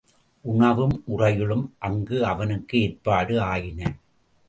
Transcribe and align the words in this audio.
உணவும் 0.45 1.03
உறையுளும் 1.07 1.65
அங்கு 1.79 2.25
அவனுக்கு 2.25 2.81
ஏற்பாடு 2.81 3.41
ஆயின. 3.41 3.81